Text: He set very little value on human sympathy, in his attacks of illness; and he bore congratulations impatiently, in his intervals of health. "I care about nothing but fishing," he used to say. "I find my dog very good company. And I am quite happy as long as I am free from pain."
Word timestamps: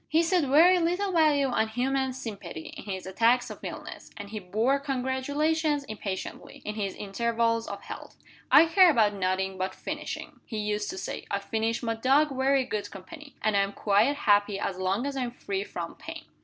He 0.09 0.23
set 0.23 0.45
very 0.45 0.79
little 0.79 1.11
value 1.11 1.45
on 1.49 1.67
human 1.67 2.11
sympathy, 2.13 2.73
in 2.75 2.85
his 2.85 3.05
attacks 3.05 3.51
of 3.51 3.59
illness; 3.61 4.09
and 4.17 4.31
he 4.31 4.39
bore 4.39 4.79
congratulations 4.79 5.83
impatiently, 5.83 6.63
in 6.65 6.73
his 6.73 6.95
intervals 6.95 7.67
of 7.67 7.83
health. 7.83 8.15
"I 8.51 8.65
care 8.65 8.89
about 8.89 9.13
nothing 9.13 9.59
but 9.59 9.75
fishing," 9.75 10.39
he 10.47 10.57
used 10.57 10.89
to 10.89 10.97
say. 10.97 11.25
"I 11.29 11.37
find 11.37 11.83
my 11.83 11.93
dog 11.93 12.35
very 12.35 12.65
good 12.65 12.89
company. 12.89 13.35
And 13.43 13.55
I 13.55 13.59
am 13.61 13.73
quite 13.73 14.15
happy 14.15 14.59
as 14.59 14.79
long 14.79 15.05
as 15.05 15.15
I 15.15 15.21
am 15.21 15.31
free 15.33 15.63
from 15.63 15.93
pain." 15.93 16.25